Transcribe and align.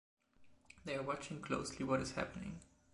They're 0.83 1.03
watching 1.03 1.41
closely 1.43 1.85
what 1.85 2.01
is 2.01 2.13
happening. 2.13 2.59